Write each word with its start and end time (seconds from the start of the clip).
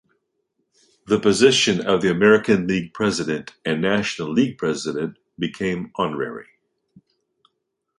The 1.05 1.19
position 1.19 1.79
of 1.85 2.01
the 2.01 2.09
American 2.09 2.65
League 2.65 2.91
President 2.91 3.53
and 3.63 3.83
National 3.83 4.31
League 4.33 4.57
President 4.57 5.19
became 5.37 5.91
honorary. 5.95 6.47